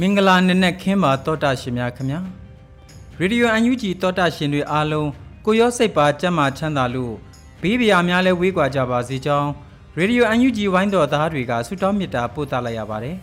[0.00, 2.20] မင်္ဂလာနနက်ခင်းပါတောတာရှင်များခင်ဗျာ
[3.20, 5.08] ရေဒီယိုအန်ယူဂျီတောတာရှင်တွေအားလုံး
[5.44, 7.14] ကိုရောစိတ်ပါကြက်မှချမ်းသာလို့
[7.62, 9.50] ဘေးဗျာများလဲဝေးကွာကြပါစေကြောင်း
[9.98, 13.16] ရေဒီယိုအန်ယူဂျီဝိုင်းတော်သားတွေကဆုတောင်းမေတ္တာပို့သလိုက်ရပါတယ်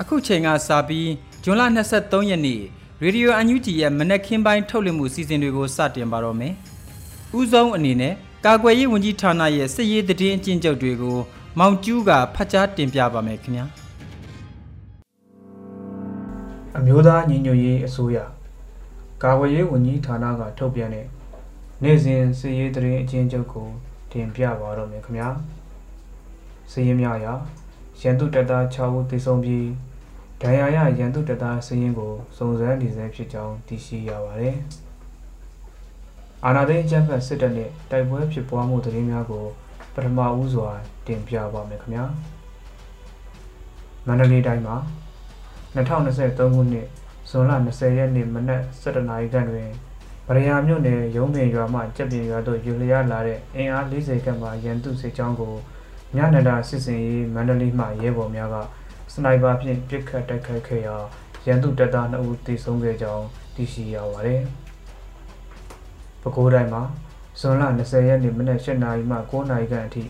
[0.00, 1.08] အခုချိန်ကစပြီး
[1.42, 1.62] ဇွန်လ
[1.96, 2.60] 23ရက်နေ့
[3.02, 6.54] ရေဒီယိုအန်ယူဂျီရဲ့မနက်ခင်းပိုင်းထုတ်လွှင့်မှုစီစဉ်တွေကိုစတင်ပါတော့မယ်
[7.38, 8.14] ဥဆုံးအနေနဲ့
[8.46, 11.16] ကာကွယ်ရေးဝန်ကြီးဌာနရဲ့စစ်ရေးတည်င်းအကျဉ်းချုပ်တွေကို
[11.58, 13.64] မောင်ကျူးကဖတ်ကြားတင်ပြပါမယ်ခင်ဗျာ
[16.76, 18.18] အမျိုးသားညီညွတ်ရေးအစိုးရ
[19.22, 21.06] ကာကွယ်ရေးဝန်ကြီးဌာနကထုတ်ပြန်တဲ့
[21.82, 23.68] နေ့စဉ်စစ်ရေးတရင်အချင်းချုပ်ကို
[24.12, 25.28] တင်ပြပါတော့မယ်ခင်ဗျာ
[26.70, 27.34] စစ်ရေးများရာ
[28.02, 29.66] ရန်သူတပ်သား6ဦးသေဆုံးပြီး
[30.42, 34.56] ဒဏ်ရာရရန်သူတပ်သားစည်ရင်ကိုစုံစမ်းနေဆဲဖြစ်ကြောင်းသိရှိရပါတယ်
[36.44, 39.44] အာနာသိန်းကျန်းဖတ်စစ်တပ်နဲ့တိုက်ပွဲဖြစ်ပွားမှုသတင်းများကို
[39.94, 40.70] ပထမဦးစွာ
[41.06, 42.04] တင်ပြပါမယ်ခင်ဗျာ
[44.06, 44.76] မန္တလေးတိုင်းမှာ
[45.74, 46.86] 2023ခုနှစ်
[47.30, 49.68] ဇွန်လ20ရက်နေ့မနက်7:00နာရီခန့်တွင်
[50.26, 55.54] ဗရယာမြို့နယ်ရုံးပင်ရွာမှကြက်ပြင်ရွာသို့ယူလျားလာတဲ့အင်အား40ခန့်မှရန်သူစစ်ကြောင်းကို
[56.16, 58.56] ညနန္ဒစစ်စင်ရေးမန္တလေးမှရဲဘော်များက
[59.12, 60.96] စနိုက်ပါဖြင့်ပစ်ခတ်တိုက်ခိုက်ခဲ့ရာ
[61.46, 63.24] ရန်သူတပ်သား2ဦးသေဆုံးခဲ့ကြောင်း
[63.54, 64.42] သိရှိရပါတယ်။
[66.22, 66.82] ပဲခူးတိုင်းမှာ
[67.40, 70.04] ဇွန်လ20ရက်နေ့မနက်7:00နာရီမှ9:00နာရီခန့်အထိ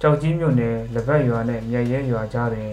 [0.00, 2.72] ကြောက်ကြီးမြို့နယ်လက်ဘက်ရွာနဲ့မြက်ရဲရွာကြားတွင်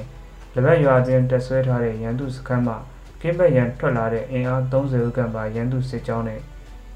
[0.56, 2.76] လက်ဘက်ရွာတွင်တက်ဆွဲထားတဲ့ရန်သူစခန်းမှ
[3.22, 6.42] ကင်းဘက်ရန်ထွက်လာတဲ့အင်အား30ဦးခန့်ပါရန်သူစစ်ကြောင်းနဲ့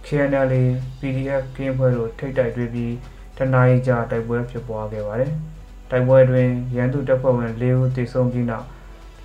[0.05, 0.51] KNL
[0.99, 2.93] PDF ကင်းဖွဲ့တို့ထိတ်တိုက်တွေ့ပြီး
[3.37, 5.31] တနအီကြာတိုက်ပွဲဖြစ်ပွားခဲ့ပါတယ်။
[5.91, 8.65] တိုက်ပွဲတွင်ရန်သူတပ်ဖွဲ့ဝင်၄ဦးသေဆုံးပြီးနောက်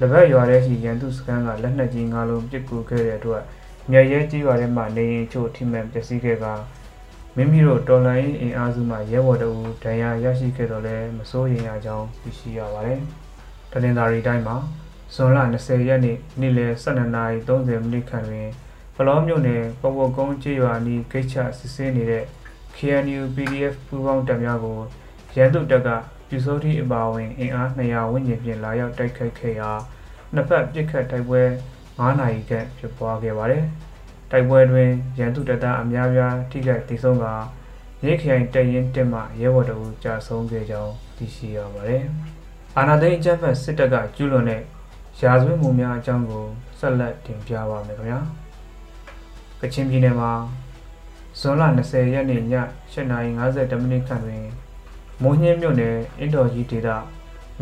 [0.00, 3.42] လက်ဘက်ရွာထဲရှိရန်သူစခန်းကလက်နက်ကြီး၅လုံးပစ်ကူခဲ့တဲ့အတွက်
[3.90, 6.46] မြရဲကြီးရွာထဲမှနေရင်ချို့ထိမှန်ပျက်စီးခဲ့က
[7.36, 13.00] မိမိတို့တော်လိုင်းအင်အားစုမှရဲဘော်တို့ဒဏ်ရာရရှိခဲ့တော့လဲမစိုးရင်ရကြောင်းသိရှိရပါတယ်။
[13.72, 14.56] တနင်္သာရီတိုင်းမှာ
[15.14, 18.48] ဇွန်လ20ရက်နေ့နေ့လယ်12:30မိနစ်ခန့်တွင်
[18.94, 22.24] ဖလောမြို့နယ်ပဝကုန်းကျေးရွာနီးဂိတ်ချစစ်ဆေးနေတဲ့
[22.76, 24.78] KNU PDF ပူးပေါင်းတပ်များကို
[25.36, 25.88] ရန်သူတပ်က
[26.28, 29.70] ပြူစောတိအပါအဝင်အင်အား200ဝန်းကျင်ဖြင့်လာရောက်တိုက်ခိုက်ခဲ့ရာ
[30.34, 31.42] နှစ်ဖက်ပစ်ခတ်တိုက်ပွဲ
[31.98, 33.64] 9နာရီခန့်ဖြစ်ပွားခဲ့ပါတယ်။
[34.30, 37.26] တိုက်ပွဲတွင်ရန်သူတပ်သားအများပြားထိခိုက်ဒေဆုံးက
[38.04, 42.02] ရဲခရိုင်တရင်တက်မှရဲဘော်တို့ကြာဆုံးခဲ့ကြောင်းသိရှိရပါတယ်။
[42.76, 44.62] အာနာသိန်းအကြမ်းဖက်စစ်တပ်ကကျူးလွန်တဲ့
[45.20, 46.44] ရာဇဝတ်မှုများအကြောင်းကို
[46.78, 48.20] ဆက်လက်တင်ပြပါမယ်ခင်ဗျာ။
[49.60, 50.32] ကချင်ပြည်နယ်မှာ
[51.40, 52.42] ဇွန်လ20ရက်နေ့ည
[52.92, 54.44] 8:50မိနစ်ခန့်တွင်
[55.22, 56.88] မိုးညင်းမြို့နယ်အင်တော်ကြီးဒေသ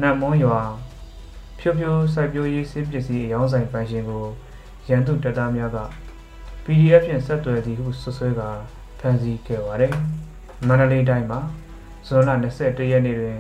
[0.01, 0.61] နတ်မွန်းရွာ
[1.61, 4.25] ဖြိုးဖြိုးစိုက်ပျိုးရေးစစ်ပစ္စည်းအယောင်းဆိုင်ပိုင်ရှင်ကို
[4.89, 5.79] ရန်သူတပ်သားများက
[6.65, 8.41] PDF ဖြင့်ဆက်သွယ်သည်ဟုဆွဆွဲက
[9.01, 9.93] ဖမ်းဆီးခဲ့ပါတယ်။
[10.67, 11.41] မန္တလေးတိုင်းမှာ
[12.07, 13.39] ဇွန်လ21ရက်နေ့တွင်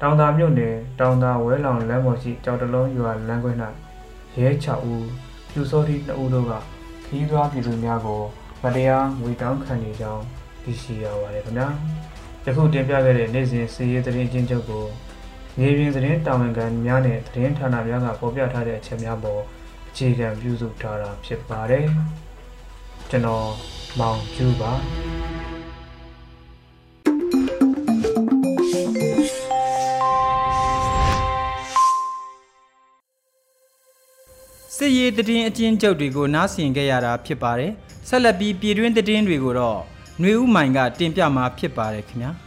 [0.00, 3.52] တောင်သာမြို့နယ်တောင်သာဝဲလောင်လမ်းပေါ်ရှိကြောက်တလုံးရွာလမ်းခွဲ၌
[4.36, 5.06] ရဲ6ဦး
[5.50, 6.52] ပြူစောတိ2ဦးတို့က
[7.06, 8.22] ခီးသွားပြည်သူများကို
[8.62, 10.22] မတရားငွေတောင်းခံနေကြောင်း
[10.62, 11.68] သိရှိရပါတယ်ခင်ဗျာ
[12.44, 14.84] ယခုတင်ပြခဲ့တဲ့နေ့စဉ်စီးရေးသတင်းချင်းချုပ်ကို
[15.59, 19.41] မြေပြင်သတင်းတာဝန်ခံများနဲ့သတင်းဌာနများကပေါ်ပြထားတဲ့အချက်များပေါ်
[19.89, 21.85] အခြေခံပြုစုထားတာဖြစ်ပါတယ်
[23.09, 23.47] ကျွန်တော်
[23.99, 24.71] မောင်ကျူးပါ
[34.77, 37.71] စစ်ရေးတည်င်းအကျဉ်းချုပ်တွေကိုနားဆင်ခဲ့ရတာဖြစ်ပါတယ်။
[38.09, 39.79] ဆက်လက်ပြီးပြည်တွင်းတည်င်းတွေကိုတော့
[40.19, 42.31] ຫນွေဦးမိုင်ကတင်ပြมาဖြစ်ပါတယ်ခင်ဗျာ။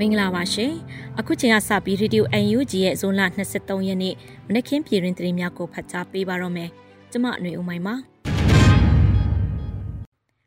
[0.00, 0.72] မင်္ဂလာပါရှင်။
[1.18, 3.22] အခုချိန်ကစပြီး Radio UNG ရဲ့ဇွန်လ
[3.54, 4.14] 23ရက်နေ့
[4.46, 6.70] မနက်ခင်းပြည်တွင်းတည်င်းများကိုဖတ်ကြားပေးပါတော့မယ်။
[7.12, 7.94] ကျမຫນွေဦးမိုင်ပါ။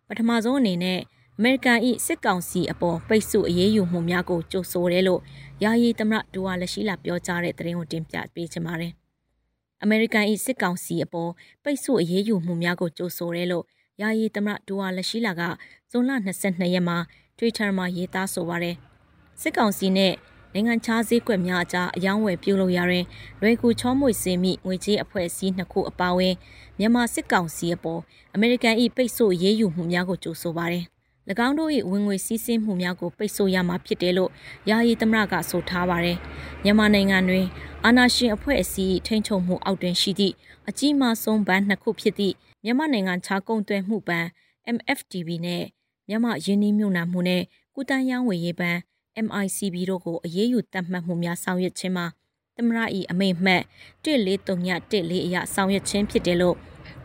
[0.07, 0.99] ပထမဆုံးအနေနဲ့
[1.37, 5.21] အမေရိကန်၏စစ်ကောင်စီအပေါ်ပိတ်ဆို့အရေးယူမှုများကိုကြိုဆိုတယ်လို့
[5.63, 8.93] ယာယီသမရဒူဝါလက်ရှိလာပြောကြားတဲ့သတင်းကိုတင်ပြပေးချင်ပါတယ်။
[9.83, 11.31] အမေရိကန်၏စစ်ကောင်စီအပေါ်
[11.63, 13.65] ပိတ်ဆို့အရေးယူမှုများကိုကြိုဆိုတယ်လို့
[14.01, 15.41] ယာယီသမရဒူဝါလက်ရှိလာက
[15.91, 16.11] ဇွန်လ
[16.43, 16.97] 22ရက်မှာ
[17.37, 18.77] Twitter မှာရေးသားဆိုပါတယ်။
[19.41, 20.13] စစ်ကောင်စီနဲ့
[20.53, 23.05] နိုင်ငံခြားဈေးကွက်များအကြားအယောင်းဝယ်ပြုလုပ်ရတဲ့
[23.41, 26.35] လွယ်ကူချောမွေစေမိငွေကြေးအဖွဲ့အစည်းနှစ်ခုအပါအဝင်
[26.79, 28.01] မြန်မာစစ်ကောင်စီအပေါ်
[28.33, 30.83] အမေရိကန်၏ပိတ်ဆို့ရေးယူမှုများကိုကြိုဆိုပါတယ်။၎
[31.47, 34.31] င်းတို့၏ဝင်ငွေစည်းစိမ်မှုများကိုပိတ်ဆို့ရမှာဖြစ်တယ်လို့
[34.69, 36.17] ယာယီသမရကဆိုထားပါတယ်။
[36.63, 37.45] မြန်မာနိုင်ငံတွင်
[37.85, 40.33] အာဏာရှင်အဖွဲ့အစည်းထိန်းချုပ်မှုအောက်တွင်ရှိသည့်
[40.69, 44.25] အကြီးမားဆုံးဗန်းနှစ်ခုဖြစ်သည့်မြန်မာနိုင်ငံခြားကုန်သွယ်မှုဘဏ်
[44.75, 45.63] MFTB နဲ့
[46.07, 47.43] မြန်မာယင်းနှီးမြှုပ်နှံမှုနဲ့
[47.75, 48.77] ကုတန်းရောင်းဝယ်ရေးဘဏ်
[49.25, 52.05] MICB တို့ကိုအရေးယူတတ်မှတ်မှုများဆောင်ရွက်ခြင်းမှာ
[52.57, 52.79] သမရ၏
[53.11, 53.63] အမိန့်မှတ်
[54.03, 56.55] 143114အရဆောင်ရွက်ခြင်းဖြစ်တယ်လို့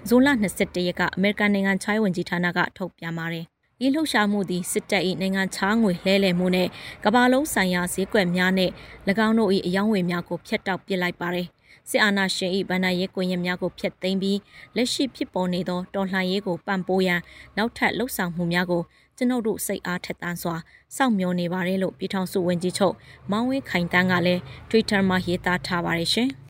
[0.09, 3.45] ဇွန်လ22ရက်ကအမေရိကန်နိုင်ငံခြားရေးဝန်ကြီးဌာနကထုတ်ပြန်ပါတယ်။
[3.85, 6.69] ဤလှုပ်ရှားမှုသည်စစ်တပ်၏နိုင်ငံခြားငွေလဲလှယ်မှုနဲ့
[7.05, 8.71] ကမ္ဘာလုံးဆိုင်ရာဈေးကွက်များနဲ့၎
[9.27, 11.47] င်းတို့၏အယောင်းဝယ်များကိုဖျက်တောက်ပစ်လိုက်ပါတယ်။
[11.91, 14.39] စစ်အာဏာရှင်၏ဗန္ဒာရေးကွန်ရက်များကိုဖျက်သိမ်းပြီး
[14.77, 17.21] လက်ရှိဖြစ်ပေါ်နေသောတော်လှန်ရေးကိုပံ့ပိုးရန်
[17.57, 18.83] နောက်ထပ်လှုပ်ဆောင်မှုများကို
[19.17, 20.55] ကျွန်ုပ်တို့စိတ်အားထက်သန်စွာ
[20.97, 22.95] စောင့်မျှော်နေပါတယ်လို့ပြည်ထောင်စုဝန်ကြီးချုပ်
[23.31, 26.29] မောင်ဝင်းခိုင်တန်းကလည်း Twitter မှာရေးသားထားပါတယ်ရှင်။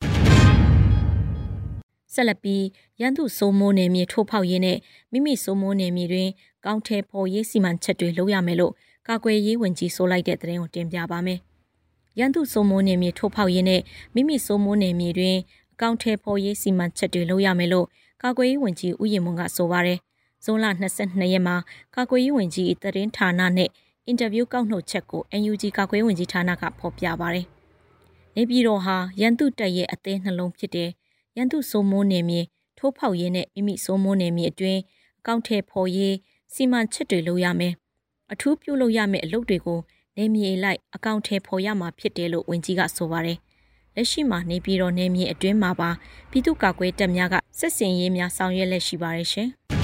[2.12, 2.64] ဆက်လက်ပြီး
[3.00, 4.78] ရန်သူစိုးမိုးနယ်မြေထိုးဖောက်ရေးနဲ့
[5.12, 6.28] မိမိစိုးမိုးနယ်မြေတွင်
[6.64, 8.72] ကောင်းထဲပေါ်ရေးစီမံချက်တွေလုပ်ရမယ်လို့
[9.08, 11.38] ကာကွယ်ရေးဝန်ကြီးဆိုလိုက်တဲ့သတင်းကိုတင်ပြပါမယ်။
[12.18, 13.80] ရန်သူစိုးမိုးနယ်မြေထိုးဖောက်ရေးနဲ့
[14.14, 15.36] မိမိစိုးမိုးနယ်မြေတွင်
[15.74, 17.86] အကောင့်ထဲပေါ်ရေးစီမံချက်တွေလုပ်ရမယ်လို့
[18.22, 19.98] ကာကွယ်ရေးဝန်ကြီးဦးရင်မွန်ကဆိုပါတယ်
[20.44, 20.66] ဇွန်လ
[20.98, 21.56] 22ရက်မှာ
[21.94, 23.70] ကာကွယ်ရေးဝန်ကြီးတရင်ဌာနနဲ့
[24.06, 27.46] အင်တာဗျူးကောက်နှုတ်ချက်ကို NUG ကာကွယ်ရေးဝန်ကြီးဌာနကဖော်ပြပါရယ်။
[28.36, 30.90] နေပြည်တော်ဟာရန်သူတပ်ရဲ့အသေးနှလုံးဖြစ်တဲ့
[31.36, 32.40] ရန်သူစိုးမိုးနေမြေ
[32.78, 34.80] ထိုးဖောက်ရေးနဲ့မိမိစိုးမိုးနေမြေအတွင်း
[35.18, 36.14] အကောင့်ထဲဖော်ရေး
[36.54, 37.72] စီမံချက်တွေလုပ်ရမယ်။
[38.32, 39.80] အထူးပြုလုပ်ရမယ့်အလုပ်တွေကို
[40.16, 43.38] နေမြေလိုက်အကောင့်ထဲဖော်ရမှာဖြစ်တယ်လို့ဝန်ကြီးကဆိုပါရယ်။
[43.94, 45.90] လက်ရှိမှာနေပြည်တော်နေမြေအတွင်းမှာပါ
[46.30, 49.50] ပြည်သူ့ကာကွယ်တပ်များကစစ်စင်ရေးများဆောင်ရွက်လက်ရှိပါတယ်ရှင်။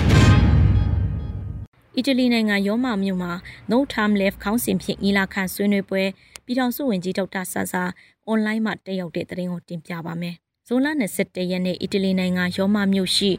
[1.97, 3.33] အီတလီနိုင်ငံရောမမြို့မှာ
[3.71, 6.03] No Time Left ခေါင်းစဉ်ဖြင့်ညီလာခံဆွေးနွေးပွဲ
[6.45, 7.83] ပြည်ထောင်စုဝန်ကြီးဒေါက်တာဆာဆာ
[8.27, 10.35] အွန်လိုင်းမှာတက်ရောက်တဲ့သတင်းကိုတင်ပြပါမယ်။
[10.67, 10.87] ဇွန်လ
[11.19, 13.31] 21ရက်နေ့အီတလီနိုင်ငံရောမမြို့ရှိ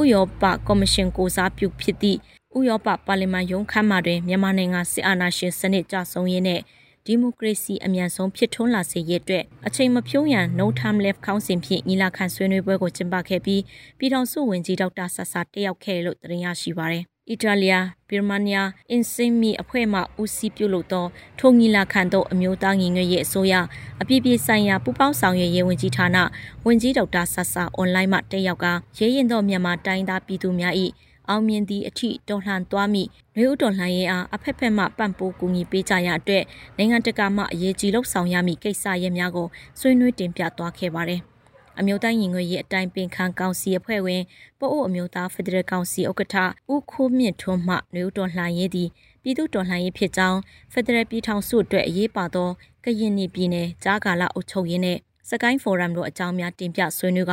[0.00, 2.18] ဥရောပကော်မရှင်ကိုစားပြုဖြစ်သည့်
[2.56, 6.60] ဥရောပပါလီမန်ရုံးခန်းမှာတွင်မြန်မာနိုင်ငံစစ်အာဏာရှင်စနစ်ကြဆုံးရေးနဲ့
[7.06, 13.62] ဒီမိုကရေစီအမြန်ဆုံးဖြစ်ထွန်းလာစေရေးအတွက်အချိန်မဖြုံးရန် No Time Left ခေါင်းစဉ်ဖြင့်ညီလာခံဆွေးနွေးပွဲကိုကျင်းပခဲ့ပြီး
[13.98, 21.06] ပြည်ထောင်စုဝန်ကြီးဒေါက်တာဆာဆာတက်ရောက်ခဲ့လို့တင်ရရှိပါရယ် အီတလီယာဗီယက်မနီယာအင်စင်မီအဖွဲ့မှဦးစီးပြုလုပ်သော
[21.38, 23.54] ထုံညီလာခံသို့အမျိုးသားညီညွတ်ရေးအစိုးရ
[24.00, 26.16] အပြည့်ပြည့်ဆိုင်ရာပူးပေါင်းဆောင်ရွက်ရေးဝန်ကြီးဌာန
[26.66, 28.66] ဝန်ကြီးဒေါက်တာဆဆာအွန်လိုင်းမှတက်ရောက်က
[28.98, 30.74] ရဲရင်သောမြန်မာတိုင်းသားပြည်သူများ၏
[31.28, 33.02] အောင်မြင်သည့်အထိတော်လှန်သွားမိ
[33.36, 36.44] နှွေဦးတော်လှန်ရေးအားအဖက်ဖက်မှပံ့ပိုးကူညီပေးကြရအတွက်
[36.76, 39.48] နိုင်ငံတကာမှအရေးကြီးလှုပ်ဆောင်ရမည့်ကိစ္စရပ်များကို
[39.80, 41.22] ဆွေးနွေးတင်ပြသွားခဲ့ပါတယ်။
[41.80, 44.22] အမျိုးသားရင်ငွေရေးအတိုင်းပင်ခံကောင်စီအဖွဲ့ဝင်
[44.58, 46.36] ပို့အိုအမျိုးသားဖက်ဒရယ်ကောင်စီဥက္ကဋ္ဌ
[46.72, 48.88] ဦးခိုးမြင့်ထွန်းမှနှွေဦးတော်လှန်ရေးသည်
[49.22, 50.38] ပြည်သူတော်လှန်ရေးဖြစ်ကြောင်း
[50.72, 52.48] ဖက်ဒရယ်ပြည်ထောင်စုအတွက်အရေးပါသော
[52.84, 54.98] ကရင်ပြည်နယ်ကြားကာလအုပ်ချုပ်ရေးနဲ့
[55.30, 57.32] စကိုင်းဖိုရမ်တို့အကြောင်းများတင်ပြဆွေးနွေးက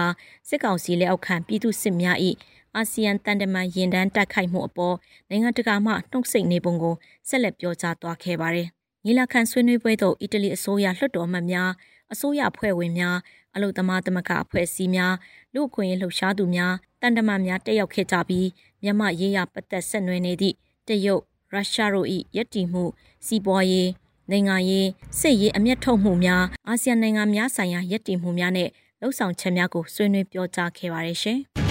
[0.49, 2.17] စစ်ကောင်စီလက်အောက်ခံပြည်သူစစ်များ၏
[2.75, 4.95] အာဆီယံတန်တမန်ရင်တန်းတိုက်ခိုက်မှုအပေါ်
[5.29, 6.95] နိုင်ငံတကာမှနှုတ်ဆက်နေပုံကို
[7.29, 8.67] ဆက်လက်ပြောကြားသွားခဲ့ပါတယ်။
[9.05, 11.71] ညီလာခံဆွေးနွေးပွဲသို့အီတလီအစိုးရလွှတ်တော်မှများ
[12.13, 13.17] အစိုးရဖွဲ့ဝင်များ
[13.55, 15.13] အလုသမားသမဂ္ဂအဖွဲ့အစည်းများ
[15.53, 18.47] လူ့အခွင့်အရေးလှုပ်ရှားသူများတန်တမန်များတက်ရောက်ခဲ့ကြပြီး
[18.83, 20.55] မြန်မာရေးရပတ်သက်ဆက်နွယ်နေသည့်
[20.87, 22.83] တရုတ်ရုရှားတို့၏ယက်တီမှု
[23.25, 23.89] စီးပွားရေး
[24.31, 24.87] နိုင်ငံရေး
[25.19, 28.69] စစ်ရေးအမျက်ထုတ်မှုများအာဆီယံနိုင်ငံများဆိုင်ရာယက်တီမှုများနဲ့
[29.01, 31.39] လှုပ်ဆောင်ချက်များကိုဆွေးနွေးပြောကြားခဲ့ပါတယ်ရှင်။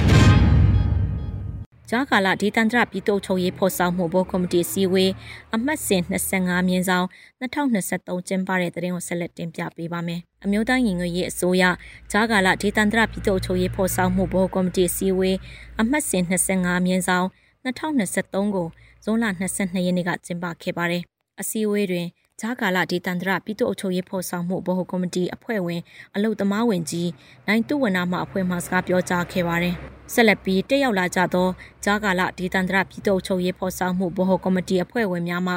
[1.91, 5.12] ဂျာကာလာဒေသန္တရပြည်သူ့ချုပ်ရေးဖော်ဆောင်မှုဘောကော်မတီစီဝေး
[5.55, 7.07] အမှတ်စဉ်25မြင်းဆောင်
[7.41, 11.64] 2023ကျင်းပတဲ့တဲ့ရင်ကိုဆက်လက်တင်ပြပေးပါမယ်။အမျိုးသားညီညွတ်ရေးအစိုးရ
[12.12, 15.37] ဂျာကာလာဒေသန္တရပြည်သူ့ချုပ်ရေးဖော်ဆောင်မှုဘောကော်မတီစီဝေး
[15.81, 17.26] အမှတ်စဉ်25မြင်းဆောင်
[17.64, 18.69] 2023ကို
[19.05, 19.25] ဇွန်လ
[19.55, 21.03] 22ရက်နေ့ကကျင်းပခဲ့ပါတယ်။
[21.41, 22.07] အစည်းအဝေးတွင်
[22.41, 25.81] ဂျာကာလာဒေသန္တရပြည်သူ့အုပ်ချုပ်ရေးဖော်ဆောင်မှုဗဟိုကော်မတီအဖွဲ့ဝင်
[26.14, 27.11] အလုသမားဝင်ကြီး
[27.47, 29.75] နိုင်သူဝနာမှအဖွဲ့မှစကားပြောကြားခဲ့ပါတယ်။
[30.12, 31.49] ဆက်လက်ပြီးတက်ရောက်လာကြသော
[31.85, 35.55] ဂျာကာလာဒေသန္တရပြည်သူ့အုပ်ချုပ်ရေးဖော်ဆောင်မှုဗဟိုကော်မတီအဖွဲ့ဝင်များမှ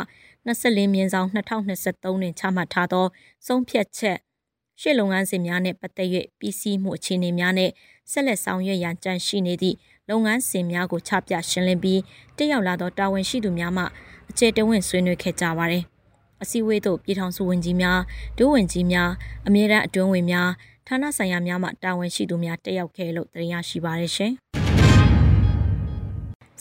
[0.47, 3.05] 24မြင်းဆောင်2023တွင်ချမှတ်ထားသော
[3.45, 4.17] ဆုံးဖြတ်ချက်
[4.81, 7.71] ရှေ့လုပ်ငန်းစဉ်များနှင့်ပတ်သက်၍ပြည်စည်းမှုအခြေအနေများနှင့်
[8.11, 9.75] ဆက်လက်ဆောင်ရွက်ရန်ကြံရှိနေသည့်
[10.09, 12.01] လုပ်ငန်းစဉ်များကိုချပြရှင်းလင်းပြီး
[12.37, 13.83] တက်ရောက်လာသောတာဝန်ရှိသူများမှ
[14.29, 15.85] အခြေတဝင့်ဆွေးနွေးခဲ့ကြပါသည်
[16.43, 17.99] အစည်းအဝေးသို့ပြည်ထောင်စုဝန်ကြီးများ
[18.37, 19.09] ဒုဝန်ကြီးများ
[19.47, 20.49] အမြဲတမ်းအတွင်းဝင်များ
[20.87, 24.31] ဌာနဆိုင်ရာများမှတာဝန်ရှိသူများတက်ရောက်ခဲ့လို့တင်ရရှိပါရရှင်။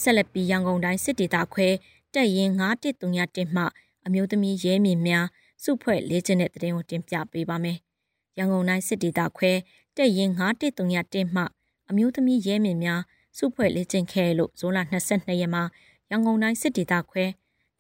[0.02, 1.68] ဆက်လက်ပြီးရန်ကုန်တိုင်းစစ်ဒေသခွဲ
[2.14, 3.64] တက်ရင်9131မှ
[4.06, 5.26] အမျိုးသမီးရဲမြင့်များ
[5.64, 7.76] စုဖွဲ့လေ့ကျင့်တဲ့တရင်ကိုတင်ပြပေးပါမယ်။
[8.38, 9.52] ရန်ကုန်တိုင်းစစ်ဒေသခွဲ
[9.97, 11.42] တက်ရင်9131မှ
[11.90, 13.00] အမျိုးသမီးရဲမြင့်များ
[13.38, 14.78] စုဖွဲ့လေ့ကျင့်ခဲ့လို့ဇွန်လ
[15.11, 15.62] 22ရက်မှာ
[16.11, 17.25] ရန်ကုန်တိုင်းစစ်ဒေသခွဲ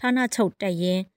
[0.00, 1.15] ဌာနချုပ်တက်ရင်9131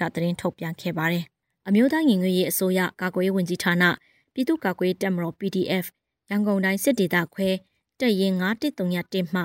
[0.00, 1.24] ကတရင်ထုတ်ပြန်ခဲ့ပါတယ်။
[1.68, 3.84] အမျိုးသားညီညွတ်ရေးအစိုးရကာကွယ်ရေးဝန်ကြီးဌာန
[4.32, 5.86] ပြည်သူ့ကာကွယ်ရေးတပ်မတော် PDF
[6.30, 7.48] ရန်ကုန်တိုင်းစစ်ဒေသခွဲ
[8.00, 9.42] တက်ရင်9131မှ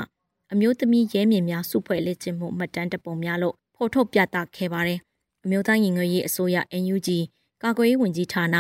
[0.52, 5.00] အမျိုးသမီးရဲမြင့်များစုဖွဲ့လေ့ကျင့်မှုမှတ်တမ်းတပုံများလို့ဖော်ထုတ်ပြသခဲ့ပါတယ်။
[5.44, 7.10] အမျိုးသားညီညွတ်ရေးအစိုးရ NUG
[7.64, 8.58] ကာကွယ်ရေးဝန်ကြီးဌာန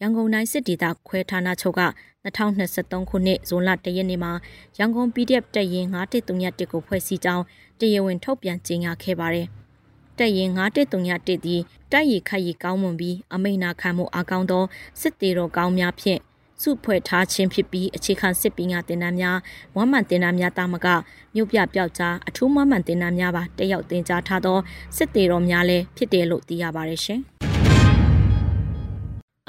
[0.00, 1.82] ရန်ကုန်တိုင်းစစ်ဒေသခွဲဌာနချုပ်က
[2.24, 4.32] 2023ခုနှစ်ဇွန်လ1ရက်နေ့မှာ
[4.78, 7.44] ရန်ကုန် PDF တပ်ရင်း9131ကိုဖွဲ့စည်းကြောင်း
[7.80, 9.48] တရားဝင်ထုတ်ပြန်ကြေညာခဲ့ပါတယ်။
[10.18, 11.60] တပ်ရင်း9131သည်
[11.92, 14.64] တိုက်ရိုက်ခတ်ရီကောင်းမွန်ပြီးအမိန်နာခံမှုအကောင်းသော
[15.00, 16.20] စစ်သေးတော်ကောင်းများဖြင့်
[16.62, 19.38] စုဖွဲ့ထားခြင်းဖြစ်ပြီးအခြေခံစစ်ပညာသင်တန်းများ
[19.76, 20.86] ဝမ်းမှန်သင်တန်းများတာမက
[21.34, 24.58] မြို့ပြပျောက်ကြားအထူးဝမ်းမှန်သင်တန်းများပါတက်ရောက်သင်ကြားထားသော
[24.96, 27.20] စစ်သေးတော်များလည်းဖြစ်တယ်လို့သိရပါတယ်ရှင်။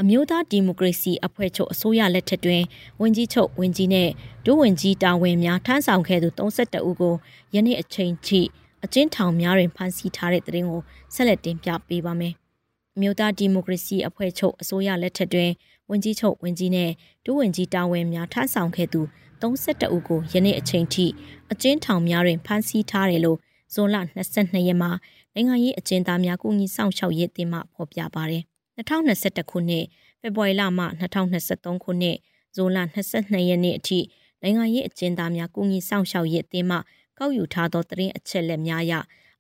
[0.02, 2.64] အမျိုးသားဒီမိုကရေစီအဖွဲ့ချုပ်အစိုးရလက်ထက်တွင်
[3.02, 4.10] ဝန်ကြီးချုပ်ဝန်ကြီးနဲ့
[4.46, 7.16] ဒုဝန်ကြီးတာဝန်များထမ်းဆောင်ခဲ့သူ32ဦးကို
[7.54, 8.42] ယနေ့အချိန်ထိ
[8.86, 10.82] အကျဉ်းထောင်များတွင်ဖမ်းဆီးထားတဲ့တဲ့ရင်ကို
[11.14, 12.34] ဆက်လက်တင်ပြပေးပါမယ်။
[12.96, 15.52] အမျိုးသားဒီမိုကရေစီအဖွဲ့ချုပ်အစိုးရလက်ထက်တွင်
[15.90, 16.92] ဝန်ကြီးချုပ်ဝန်ကြီးနဲ့
[17.26, 19.02] ဒုဝန်ကြီးတာဝန်များထမ်းဆောင်ခဲ့သူ
[19.42, 21.06] 32ဦးကိုယနေ့အချိန်ထိ
[21.52, 23.38] အကျဉ်းထောင်များတွင်ဖမ်းဆီးထားတယ်လို့
[23.74, 23.98] ဇွန်လ
[24.34, 24.92] 22ရက်မှာ
[25.34, 28.44] နိုင်ငံရေးအကျဉ်းသားများကုညီဆောင်ရှောက်ရေးတင်မှဖော်ပြပါတယ်။
[28.78, 29.86] 2021ခုနှစ်
[30.22, 32.18] ဖေဖော်ဝါရီလမှ2023ခုနှစ်
[32.56, 32.80] ဇွန်လ
[33.16, 34.00] 22ရက်နေ့အထိ
[34.42, 36.78] နိုင်ငံရေးအကျဉ်းသားများကုညီဆောင်ရှောက်ရေးအသင်းမှ
[37.20, 38.94] ကောက်ယူထားသောသတင်းအချက်လက်များအရ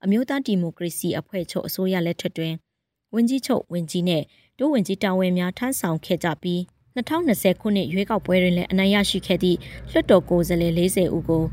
[0.04, 2.54] အမျိုးသားဒီမိုကရေစီအဖွဲ့ချုပ်အစိုးရလက်ထက်တွင်
[3.14, 4.24] ဝန်ကြီးချုပ်ဝန်ကြီးနဲ့
[4.58, 6.60] ဒုဝန်ကြီးတာဝန်များထမ်းဆောင်ခဲ့ကြပြီး
[6.96, 9.58] 2020ခုနှစ်ရွေးကောက်ပွဲတွင်လည်းအနိုင်ရရှိခဲ့သည့်
[9.92, 11.44] လွှတ်တော်ကိုယ်စားလှယ်40ဦးကို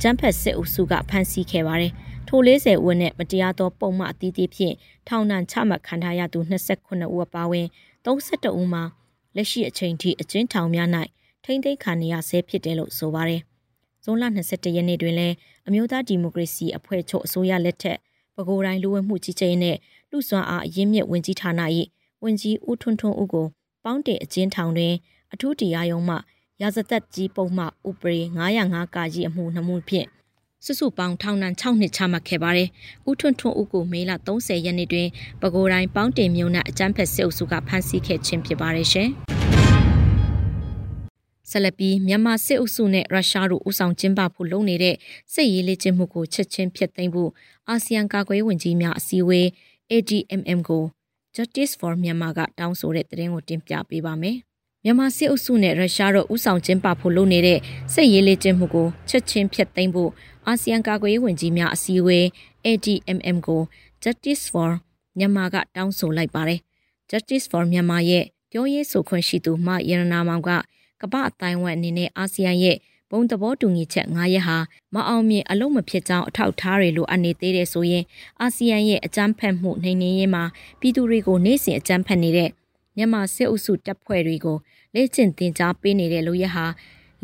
[0.00, 1.92] ကျန်းဖက်စစ်အုပ်စုကဖမ်းဆီးခဲ့ပါတယ်။
[2.28, 4.74] ထို40ဦးနဲ့မတရားသောပုံမှန်အသီးသီးဖြင့်
[5.08, 7.66] ထောင်ဒဏ်ချမှတ်ခံထားရသူ29ဦးအပါအဝင်
[8.04, 8.82] 32ဦးမှာ
[9.36, 10.88] လက်ရှိအချိန်ထိအကျဉ်းထောင်များ၌
[11.44, 13.42] ထိမ့်သိမ်းခံနေရဆဲဖြစ်တယ်လို့ဆိုပါတယ်။
[14.04, 15.34] ဇွန်လ22ရက်နေ့တွင်လည်း
[15.66, 17.98] အမျိုးသားဒီမိုကရေစီအဖွဲ့ချုပ်အစိုးရလက်ထက်
[18.34, 19.76] ပဲခူးတိုင်းလူဝင်မှုကြီးကြပ်နဲ့
[20.10, 21.62] လူစွမ်းအားအရင်းမြစ်ဝင်ကြီးဌာန၏
[22.22, 23.46] ဝင်ကြီးဦးထွန်းထွန်းဦးကို
[23.84, 24.94] ပေါင်းတဲ့အကျဉ်းထောင်တွင်
[25.32, 26.16] အထူးတရားရုံးမှ
[26.60, 28.18] ရာဇသက်ကြီးပုံမှဥပဒေ
[28.60, 30.08] 905ကာကြီးအမှုနှမှုဖြင့်
[30.64, 32.68] စုစုပေါင်းထောင်ဒဏ်6နှစ်ချမှတ်ခဲ့ပါတယ်။
[33.08, 35.08] ဦးထွန်းထွန်းဦးကိုမေလ30ရက်နေ့တွင်
[35.40, 39.10] ပဲခူးတိုင်းပေါင်းတင်မြို့နယ်အကြမ်းဖက်စစ်အုပ်စုကဖမ်းဆီးခဲ့ခြင်းဖြစ်ပါတယ်ရှင်။
[41.50, 44.96] ဆလပီမြန်မာစစ်အုပ်စုနဲ့ရုရှားတို့ဦးဆောင်ကျင်းပဖို့လုပ်နေတဲ့
[45.32, 47.30] စစ်ရေးလေ့ကျင့်မှုကိုချက်ချင်းဖျက်သိမ်းဖို့
[47.68, 49.46] အာဆီယံကာကွယ်ဝင်ကြီးများအစည်းအဝေး
[49.92, 50.84] ADMM ကို
[51.36, 54.36] Justice for Myanmar ကတောင်းဆိုတဲ့သတင်းကိုတင်ပြပေးပါမယ်။
[54.84, 57.58] မြန်မာစစ်အုပ်စုနဲ့ရုရှားတို့ဦးဆောင်ကျင်းပဖို့လုပ်နေတဲ့
[57.92, 60.10] စစ်ရေးလေ့ကျင့်မှုကိုချက်ချင်းဖျက်သိမ်းဖို့
[60.46, 62.24] အာဆီယံကာကွယ်ရေးဝန်ကြီးများအစည်းအဝေး
[62.66, 63.62] ADMM ကို
[64.02, 64.70] Justice for
[65.18, 66.60] Myanmar ကတောင်းဆိုလိုက်ပါတယ်။
[67.10, 70.50] Justice for Myanmar ရဲ့ပြောရေးဆိုခွင့်ရှိသူမရဏနာမောင်က
[71.02, 72.76] ကမ္ဘာအတိုင်းဝမ်အနေနဲ့အာဆီယံရဲ့
[73.10, 74.56] ဘုံသဘောတူညီချက်9ရက်ဟာ
[74.94, 78.04] မအောင်မြင်အလုံးမဖြစ်ကြောင်းအထောက်ထားတွေလိုအပ်နေသေးတယ်ဆိုရင်
[78.40, 80.44] အာဆီယံရဲ့အကြမ်းဖက်မှုနှိမ်နင်းရေးမှာ
[80.80, 82.50] ပြည်သူတွေကိုနေ့စဉ်အကြမ်းဖက်နေတဲ့
[82.96, 84.56] မြန်မာစစ်အုပ်စုတပ်ဖွဲ့တွေကို
[84.94, 86.66] လေ့ကျင့်သင်ကြားပေးနေတဲ့လူရဟာ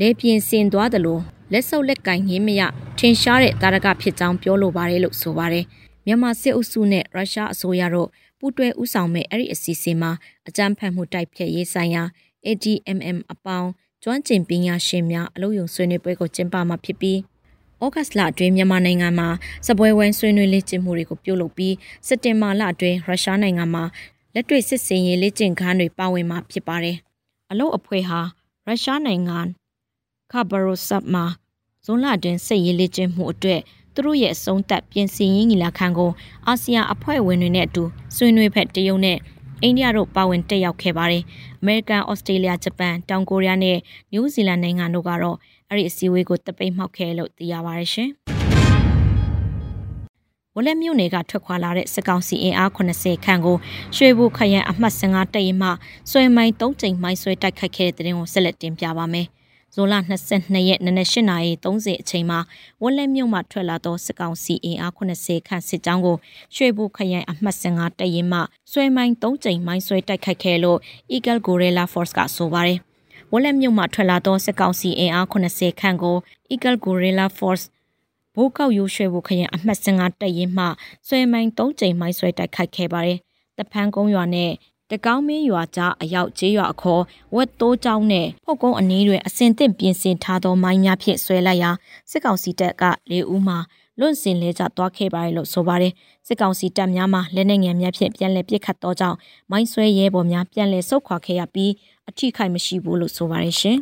[0.01, 2.63] လေပြင်းစင်သွားတယ်လို့လက်ဆုပ်လက်ကင်ငင်းမရ
[2.99, 5.65] ထင်ရှားတဲ့တာရကဖြစ်ကြောင်းပြောလိုပါတယ်လို့ဆိုပါတယ်
[6.07, 8.09] မြန်မာစစ်အုပ်စုနဲ့ရုရှားအစိုးရတို့
[8.39, 10.11] ပူးတွဲဦးဆောင်မဲ့အဲ့ဒီအစီအစဉ်မှာ
[10.49, 12.03] အကြမ်းဖက်မှုတိုက်ဖျက်ရေးဆိုင်ရာ
[12.49, 13.69] ADMM အပေါင်း
[14.02, 17.19] ကျွမ်းကျင်ပညာရှင်များအလုပ်ရုံဆွေးနွေးပွဲကိုကျင်းပမှာဖြစ်ပြီး
[17.83, 19.28] ဩဂတ်လအတွင်းမြန်မာနိုင်ငံမှာ
[19.67, 21.75] စပွဲဝဲဆွေးနွေးလေ့ကျင့်မှုတွေကိုပြုလုပ်ပြီး
[22.07, 23.85] စက်တင်ဘာလအတွင်းရုရှားနိုင်ငံမှာ
[24.35, 26.97] လက်တွေ့စစ်စင်ရေးလေ့ကျင့်ခန်းတွေပါဝင်မှာဖြစ်ပါတယ်။
[27.50, 28.21] အလုပ်အဖွဲ့ဟာ
[28.67, 29.38] ရုရှားနိုင်ငံ
[30.33, 31.25] ခဘရိုဆပ်မှာ
[31.85, 33.61] ဇွန်လတွင်စစ်ရေးလေ့ကျင့်မှုအတွက်
[33.95, 36.11] သူတို့ရဲ့အဆုံးသက်ပြင်ဆင်ရေးညီလာခံကို
[36.47, 37.85] အာဆီယံအဖွဲ့ဝင်တွေနဲ့အတူ
[38.17, 39.19] ဆွေးနွေးဖက်တရုတ်နဲ့
[39.62, 41.23] အိန္ဒိယတို့ပါဝင်တက်ရောက်ခဲ့ပါတယ်။
[41.61, 43.77] အမေရိကန်၊ဩစတြေးလျ၊ဂျပန်၊တောင်ကိုရီးယားနဲ့
[44.12, 45.37] နယူးဇီလန်နိုင်ငံတို့ကတော့
[45.69, 48.11] အဲ့ဒီအစည်းအဝေးကိုတပိတ်မှောက်ခဲ့လို့သိရပါတယ်ရှင်။
[50.55, 53.57] ဝလက်မြို့နယ်ကထွက်ခွာလာတဲ့စစ်ကောင်စီအင်အား80ခန့်ကို
[53.97, 55.71] ရွှေဘူခရိုင်အမှတ်15တရင်မှ
[56.11, 59.29] ဆွဲမိုင်း3ချိန်မိုင်းဆွဲတိုက်ခိုက်ခဲ့တဲ့တဲ့တင်ကိုဆက်လက်တင်ပြပါမယ်။
[59.81, 59.97] ဇွန်လ
[60.31, 62.39] 22ရက်နနက်8:30အချိန်မှာ
[62.83, 66.17] ဝက်လက်မြို့မှထွက်လာသောစစ်ကောင်စီအင်အား80ခန့်စစ်ကြောင်းကို
[66.55, 68.41] ရွှေဘူခရိုင်အမှတ်15တရင်မှ
[68.73, 70.79] ဆွဲမိုင်း3ကြိမ်မိုင်းဆွဲတိုက်ခိုက်ခဲ့လို့
[71.15, 72.79] Eagle Gorilla Force ကဆိုပါတယ်။
[73.33, 76.17] ဝက်လက်မြို့မှထွက်လာသောစစ်ကောင်စီအင်အား80ခန့်ကို
[76.53, 77.65] Eagle Gorilla Force
[78.35, 80.67] ဘိုးကောက်ရိုးရွှေဘူခရိုင်အမှတ်15တရင်မှ
[81.09, 83.19] ဆွဲမိုင်း3ကြိမ်မိုင်းဆွဲတိုက်ခိုက်ခဲ့ပါတယ်။
[83.59, 84.51] တဖန်ကုန်းရွာနဲ့
[84.92, 87.02] တကောင်းမင်းရွာကြားအရောက်ကျေးရွာအခေါ်
[87.35, 91.71] ဝက်တိုးကျောင်းနဲ့ဖုတ်ကုန်းအနီးတွင်အစင်သင့်ပြင်ဆင်ထားသောမိုင်းများဖြင့်ဆွဲလိုက်ရာ
[92.11, 93.54] စစ်ကောင်စီတပ်က၄ဦးမှ
[93.99, 95.92] လွန့်စင်လဲကျသွားခဲ့ပါတယ်လို့ဆိုပါတယ်
[96.26, 99.16] စစ်ကောင်စီတပ်များမှလက်နက်ငယ်များဖြင့်ပြန်လည်ပစ်ခတ်သောကြောင့်
[99.50, 101.73] မိုင်းဆွဲရဲဘော်များပြန်လည်ဆုတ်ခွာခဲ့ရပြီး
[102.09, 103.78] အထိခိုက်မရှိဘူးလို့ဆိုပါတယ်ရှင်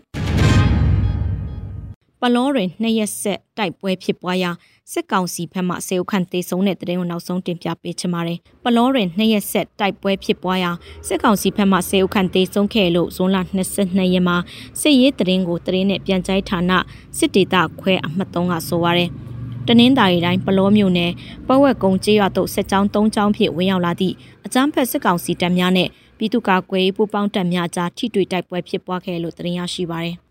[2.20, 4.50] ပလောတွင်နှစ်ရက်ဆက်တိုက်ပွဲဖြစ်ပွားရာ
[4.92, 10.70] စစ်ကောင်စီဘက်မှစေအုပ်ခန့်သေးဆုံးတဲ့တဲ့ကိုနောက်ဆုံးတင်ပြပေးချင်ပါတယ်။ပလောတွင်နှစ်ရက်ဆက်တိုက်ပွဲဖြစ်ပွားရာ
[11.06, 13.36] စစ်ကောင်စီဘက်မှစေအုပ်ခန့်သေးဆုံးခဲ့လို့ဇွန်လ
[13.76, 14.36] 22ရက်မှာ
[14.80, 16.72] စစ်ရေးတရင်ကိုတရင်နဲ့ပြန်ကြိုက်ဌာန
[17.18, 19.10] စစ်ဒေသခွဲအမှတ်3ကဆိုပါရယ်။
[19.66, 21.12] တနင်္သာရီတိုင်းပလောမြို့နယ်
[21.46, 24.14] ပဝက်ကုံကျေးရွာသို့စစ်ကြောင်း၃ကြောင်းဖြင့်ဝင်ရောက်လာသည့်
[24.46, 25.88] အကြမ်းဖက်စစ်ကောင်စီတပ်များနဲ့
[26.18, 30.16] ပြည်သူ့ကာကွယ်ရေးပူးပေါင်းတပ်များကြားထိတွေ့တိုက်ပွဲဖြစ်ပွားခဲ့လို့တင်ရရှိပါရယ်။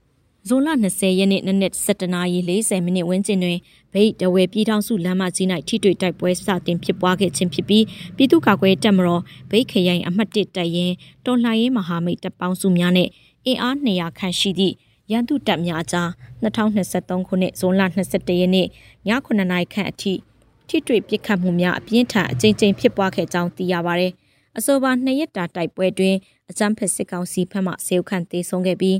[0.49, 3.57] ဇွန်လ20ရက်နေ့နနက်7:40မိနစ်ဝန်းကျင်တွင်
[3.93, 7.85] ဗိတ်တဝဲပြည်ထောင်စုလမ်းမကြီး၌ထိတွေ့တိုက်ပွဲစတင်ဖြစ်ပွားခဲ့ခြင်းဖြစ်ပြီး
[8.15, 9.21] ပြည်သူ့ကာကွယ်တပ်မတော်
[9.51, 10.93] ဗိတ်ခရိုင်အမှတ်1တပ်ရင်း
[11.25, 13.09] တော်လှန်ရေးမဟာမိတ်တပ်ပေါင်းစုများနဲ့
[13.45, 14.73] အင်အား200ခန့်ရှိသည့်
[15.11, 16.09] ရန်သူတပ်များကြား
[16.43, 18.67] 2023ခုနှစ်ဇွန်လ22ရက်နေ့ည
[19.07, 20.13] 9:00နာရီခန့်အထိ
[20.67, 24.07] ထိတွေ့ပစ်ခတ်မှုများအပြင်းထန်အကြိမ်ကြိမ်ဖြစ်ပွားခဲ့ကြောင်းသိရပါဗျ။
[24.57, 26.15] အဆိုပါနှစ်ရက်တာတိုက်ပွဲတွင်
[26.49, 28.97] အကြမ်းဖက်စစ်ကောင်စီဘက်မှစေုပ်ခန့်သေးဆုံးခဲ့ပြီး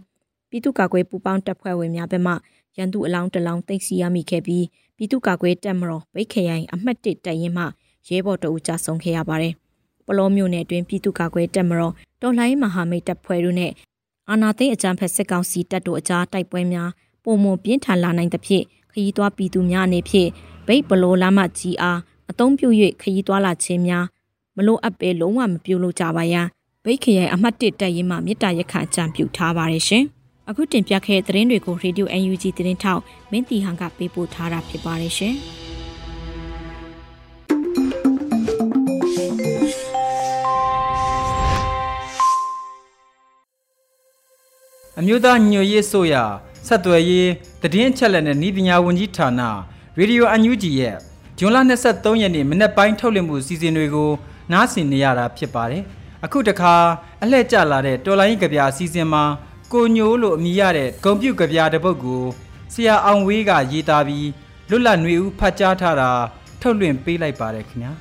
[0.55, 2.33] ပြည်သူ့ကာကွယ်ပူးပေါင်းတပ်ဖွဲ့ဝင်များဘက်မှ
[2.77, 4.65] ရန်သူအလောင်းတလောင်းသိမ်းဆီးရမိခဲ့ပြီး
[4.97, 7.63] ပြည်သူ့ကာကွယ်တပ်မတော်ဗိတ်ခရိုင်အမှတ်1တပ်ရင်းမှ
[8.07, 9.53] ရဲဘော်တအူကြဆုံးခဲ့ရပါတယ်။
[10.05, 13.71] ပလောမျိုးနယ်တွင်ပြည်သူ့ကာကွယ်တပ်မတော်တော်လှန်ရေးမဟာမိတ်တပ်ဖွဲ့တို့နဲ့
[14.29, 16.89] အာနာသိန်းအကြမ်းဖက်စစ်ကောင်စီတပ်တို့အကြားတိုက်ပွဲများ
[17.23, 20.29] ပုံမပြင်းထန်လာနိုင်သဖြင့်ခရီးသွားပြည်သူများအနေဖြင့်
[20.67, 22.67] ဗိတ်ပလောလာမကြီးအားအုံပြု၍
[23.01, 24.05] ခရီးသွားလာခြင်းများ
[24.55, 26.47] မလို့အပ်ပဲလုံးဝမပြုလုပ်ကြပါရန်
[26.83, 30.05] ဗိတ်ခရိုင်အမှတ်1တပ်ရင်းမှမြစ်တာရက်ခအကြံပြုထားပါတယ်ရှင်။
[30.49, 35.35] အခုတင်ပြခဲ့တဲ့သတင်းတွေကို Radio UNG သတင်းထောက်မင်းတီဟန်ကပေးပို့ထားတာဖြစ်ပါတယ်ရှင်။
[44.99, 46.15] အမျိုးသားညွရေးဆိုရ
[46.67, 47.29] ဆက်သွယ်ရေး
[47.61, 49.41] တည်င်းချက်လက်နဲ့ဤပညာဝန်ကြီးဌာန
[49.97, 50.95] ရေဒီယိုအန်ယူဂျီရဲ့
[51.37, 51.57] ဇွန်လ
[51.89, 54.11] 23ရက်နေ့မနက်ပိုင်းထုတ်လွှင့်မှုစီစဉ်တွေကို
[54.51, 55.83] နားဆင်နေရတာဖြစ်ပါတယ်။
[56.25, 56.73] အခုတခါ
[57.21, 59.23] အလှည့်ကျလာတဲ့တော်လိုင်းကဗျာအစီအစဉ်မှာ
[59.75, 62.23] ကိုညိုးလို့အမည်ရတဲ့ဂုံပြုတ်ကြပြတဲ့ပုတ်ကို
[62.73, 64.29] ဆရာအောင်ဝေးကရေးသားပြီး
[64.69, 66.11] လွတ်လပ်ຫນွေဦးဖတ်ကြားထားတာ
[66.61, 67.91] ထုတ်လွှင့်ပေးလိုက်ပါတယ်ခင်ဗျာ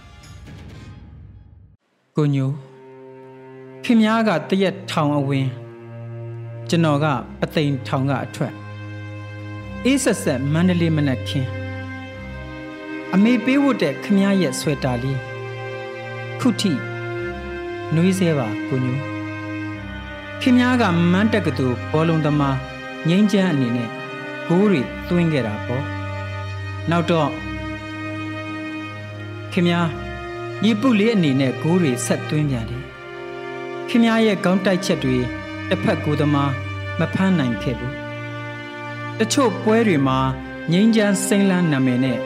[2.17, 2.55] ကိုညိုး
[3.85, 5.47] ခင်များကတရက်ထောင်အဝင်
[6.69, 7.07] ကျွန်တော်က
[7.41, 8.53] ပသိမ်ထောင်ကအထွက်
[9.85, 11.49] အေးဆက်ဆက်မန္တလေးမနက်ခင်း
[13.15, 15.21] အမေပေးဖို့တဲ့ခမားရဲ့ဆွဲတာလေး
[16.41, 16.73] ခုထိ
[17.95, 19.14] နှွေးသေးပါကိုညိုး
[20.47, 22.57] ခင်များကမန်းတက်ကတူဘောလုံးသမား
[23.09, 23.89] ငိမ့်ချမ်းအနေနဲ့
[24.47, 25.85] ဂိုးတွေသွင်းခဲ့တာပေါ့
[26.91, 27.31] နောက်တော့
[29.53, 29.87] ခင်များ
[30.63, 32.85] ညီပုလေးအနေနဲ့ဂိုးတွေဆက်သွင်းပြန်တယ်
[33.89, 35.17] ခင်များရဲ့ခေါင်းတိုက်ချက်တွေ
[35.69, 36.51] တစ်ဖက်ကိုယ်သမား
[36.99, 37.95] မဖမ်းနိုင်ခဲ့ဘူး
[39.19, 40.19] တချို့ပွဲတွေမှာ
[40.73, 42.19] ငိမ့်ချမ်းစိမ့်လန်းနာမည်နဲ့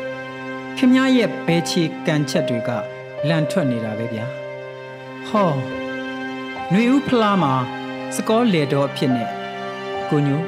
[0.76, 2.70] ခင်များရဲ့ဘဲချီကန်ချက်တွေက
[3.28, 4.26] လန်ထွက်နေတာပဲဗျာ
[5.28, 5.50] ဟော
[6.70, 7.54] ຫນွေဦးဖလားမှာ
[8.14, 9.28] စကောလေတော်အဖြစ်နဲ့
[10.08, 10.42] ကိုညို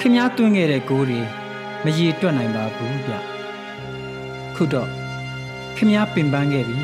[0.00, 1.20] ခမားတွင်းခဲ့တဲ့ကိုတွေ
[1.84, 3.12] မရေတွက်နိုင်ပါဘူးဗျ
[4.54, 4.88] ခုတော့
[5.76, 6.78] ခမားပင်ပန်းခဲ့ပြီ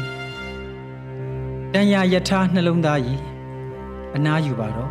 [1.73, 3.23] တန်ရာယထာနှလုံးသားကြီး
[4.17, 4.91] အနားယူပါတော့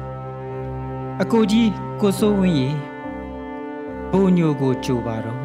[1.21, 1.69] အကိုကြီး
[2.01, 2.69] ကိုစိုးဝင်းရေ
[4.11, 5.39] ဘိုးညိုကိုကြိုပါတော့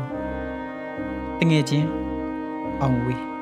[1.39, 1.89] တငယ်ချင်း
[2.83, 3.36] အောင်ဝေး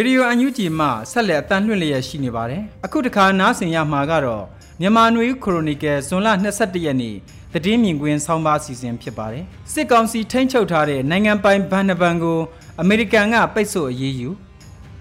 [0.00, 4.44] ရေဒီယိုအန်ယူဂျီမှဆက်လက်အတန်းလွှင့်လျက်ရှိနေပါတယ်။အခုတခါနားဆင်ရမှာကတော့
[4.80, 7.16] မြန်မာနွေခရိုနီကယ်ဇွန်လ22ရက်နေ့
[7.64, 12.38] တည်င်းမြင်ကွင်းဆောင်းပါးစီစဉ်ဖြစ်ပါတယ်။စစ်ကောင်စီထိန်းချုပ်ထားတဲ့နိုင်ငံပိုင်ဘဏ္ဍဘဏ်ကို
[12.80, 14.28] အမေရိကန်ကပိတ်ဆို့အရေးယူ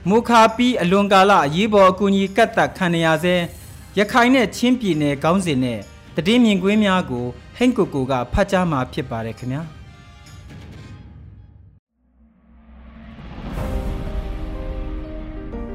[0.10, 3.36] မူခါပြီးအလွန်ကာလအရေးပေါ်အကူအညီကတ်သက်ခံရဆဲ
[3.98, 5.80] ရခိုင်နဲ့ချင်းပြည်နယ်ကောင်းစဉ်နဲ့
[6.28, 7.26] တည်င်းမြင်ကွင်းများကို
[7.58, 9.64] ဟိန့်ကိုကိုကဖတ်ကြားမှာဖြစ်ပါတယ်ခင်ဗျာ။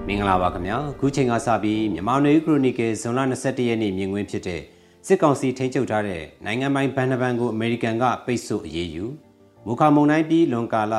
[0.09, 4.61] မင်္ဂလာပါခင်ဗျာခုချိန်ကစပြီးမြန်မာနွေခရိုနီကယ်ဇွန်လ21ရက်နေ့မြင်ကွင်းဖြစ်တဲ့
[5.07, 9.05] စစ်ကောင်စီထိန်းချုပ်ထားတဲ့နိုင်ငံပိုင်ဘဏ္ဍဘဏ်ကိုအမေရိကန်ကပိတ်ဆို့အရေးယူ
[9.67, 10.95] မူခမုံတိုင်းပြီးလွန်ကာလ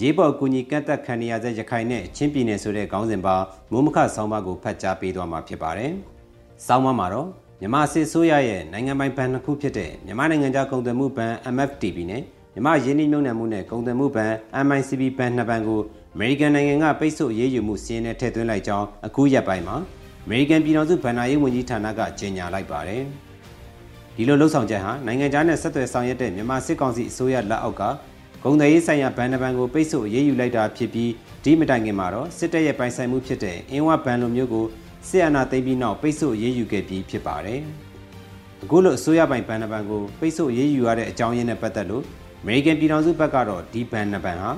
[0.00, 3.36] ရေးပေါ်ကူညီကန့်သက်ခံရတဲ့ရခိုင်နဲ့ချင်းပြည်နယ်ဆိုတဲ့ခေါင်းစဉ်ပါ
[3.70, 5.92] မိုးမခဆောင်းပါးကိုဖတ်ကြားပေးသွားမှာဖြစ်ပါတယ်။
[6.66, 7.28] ဆောင်းပါးမှာတော့
[7.60, 12.22] မြန်မာစစ်ဆိုးရရဲ့နိုင်ငံပိုင်ဘဏ်တစ်ခုဖြစ်တဲ့မြန်မာနိုင်ငံခြားကုန်သွယ်မှုဘဏ် MFTB နဲ့
[12.54, 14.32] မြန်မာရင်းနှီးမြှုပ်နှံမှုနဲ့ကုန်သွယ်မှုဘဏ်
[14.66, 15.80] MICB ဘဏ်နှစ်ဘဏ်ကို
[16.14, 19.76] အမေရိကန်နိုင်ငံကပိတ်ဆို့အရေးယူမှုစီးရင်နဲ့ထည့်သွင်းလိုက်ကြောင်းအခုရက်ပိုင်းမှာ
[20.24, 23.02] အမေရိကန်ပြည်ထောင်စုဗဏ္ဍာရေးဝန်ကြီးဌာနကကြေညာလိုက်ပါတယ်။
[24.16, 27.82] ဒီလိုလှုပ်ဆောင်ချက်ဟာနိုင်ငံခြားနဲ့ဆက်သွယ်ဆောင်ရွက်တဲ့မြန်မာစစ်ကောင်စီအစိုးရလက်အောက်က
[28.42, 31.10] ဂုံသေးဆိုင်ရာဘဏ်နှပန်ကိုပိတ်ဆို့အရေးယူလိုက်တာဖြစ်ပြီး
[31.44, 34.66] ဒီမတိုင်ခင်မှာတော့စစ်တပ်ရဲ့ပိုင်ဆိုင်မှုဖြစ်တဲ့အင်းဝဘဏ်လိုမျိုးကို
[35.08, 37.60] စစ်အာဏာသိမ်းပြီးနောက်ပိတ်ဆို့အရေးယူခဲ့ပြီးဖြစ်ပါတယ်။
[38.62, 42.04] အခုလိုအစိုးရပိုင်ဘဏ်နှပန်ကိုပိတ်ဆို့အရေးယူရတဲ့အကြောင်းရင်းနဲ့ပတ်သက်လို့
[42.42, 44.50] အမေရိကန်ပြည်ထောင်စုဘက်ကတော့ဒီဘဏ်နှပန်ဟာ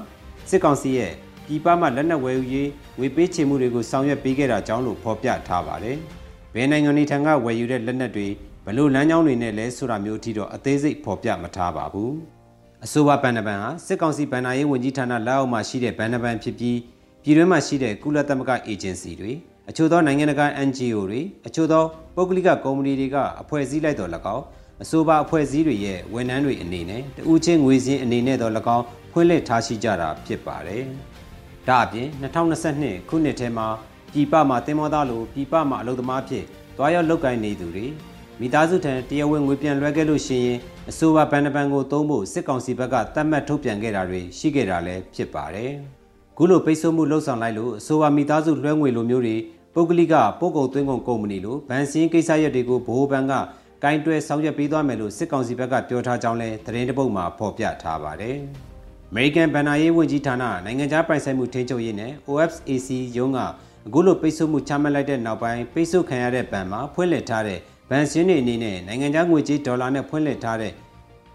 [0.51, 1.13] စစ်ကောင်စီရဲ့
[1.47, 5.97] ပြည်ပမှလက်နက်ဝယ်ယူရေးငွေပေးချေမှုတွေကိုဆောင်ရွက်ပေးခဲ့တာကြောင့်လို့ဖော်ပြထားပါတယ်။
[6.55, 8.29] ဘယ်နိုင်ငံတွေထံကဝယ်ယူတဲ့လက်နက်တွေ
[8.67, 12.11] ဘလို့လမ်းကြောင်းတွေနဲ့လဲဆိုတာမျိုးအထိတော့အသေးစိတ်ဖော်ပြမထားပါဘူး။
[12.85, 16.79] အဆိုပါဘဏ္ဍပန်ဟာစစ်ကောင်စီဗန်နာရေးဝန်ကြီးဌာနလက်အောက်မှာရှိတဲ့ဘဏ္ဍပန်ဖြစ်ပြီး
[17.23, 19.33] ပြည်တွင်းမှာရှိတဲ့ကုလသမဂ္ဂအေဂျင်စီတွေ
[19.71, 21.85] အချို့သောနိုင်ငံတကာ NGO တွေအချို့သော
[22.17, 24.45] ပုဂ္ဂလိကကုမ္ပဏီတွေကအဖွဲ့အစည်းလိုက်တော်၎င်း
[24.83, 30.85] အဆိုပါအဖွဲ့အစည်းတွေရဲ့ဝန်ထမ်းတွေအနေနဲ့တဦးချင်းငွေစင်းအနေနဲ့တော့၎င်းဖွင့်လှစ်ထားရှိကြတာဖြစ်ပါတယ်။
[31.69, 32.09] ဒါအပြင်
[32.63, 33.67] 2022ခုနှစ်ထဲမှာ
[34.13, 36.45] ပြည်ပမှာတင်မောသားလိုပြည်ပမှာအလုပ်သမားဖြစ်
[36.77, 37.87] တွားရောက်လုပ်ကိုင်နေသူတွေ
[38.41, 40.59] မိသားစုထံတရားဝင်ငွေပြန်လွှဲခဲ့လို့ရှိရင်
[40.91, 45.73] အဆိုပါဘဏ္ဍပန်ကိုသုံးဖို့စစ်ကောင်စီဘက်ကတတ်မှတ်ထုတ်ပြန်ခဲ့တာတွေရှိခဲ့တာလည်းဖြစ်ပါတယ်။
[46.37, 49.37] ခုလိုပိတ်ဆို့မှုလှုပ်ဆောင်လိုက်လို့အဆိုပါမိသားစုလွှဲငွေလိုမျိုးတွေ
[49.75, 53.33] ပုဂ္ဂလိကပို့ကုန်သွင်းကုန်ကုမ္ပဏီလိုဗန်စင်းကိစ္စရပ်တွေကိုဘိုးဘန်က
[53.83, 58.39] ကင်တွယ်ဆောင်ရွက်ပေးသွားမယ်လို့စစ်ကောင်စီဘက်ကပြောထားကြောင်းလည်းသတင်းတပုတ်မှာဖော်ပြထားပါတယ်။
[59.15, 63.39] American ဘဏ္ဍာရေးဝန်ကြီးဌာနနိုင်ငံခြားပိုင်ဆိုင်မှုထိန်းချုပ်ရေးနဲ့ OFAC ရုံးက
[63.87, 67.59] အခုလိုပိတ်ဆို့မှုချမှတ်လိုက်တဲ့နောက်ပိုင်းပိတ်ဆို့ခံရတဲ့ဘဏ်မှာဖွင့်လှစ်ထားတဲ့
[67.91, 70.73] ဘဏ်စင်းတွေအနေနဲ့နိုင်ငံခြားငွေကြေးဒေါ်လာနဲ့ဖွင့်လှစ်ထားတဲ့